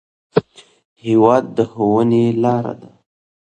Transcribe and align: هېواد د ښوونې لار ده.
هېواد 1.05 1.43
د 1.57 1.59
ښوونې 1.71 2.25
لار 2.43 2.65
ده. 2.81 2.89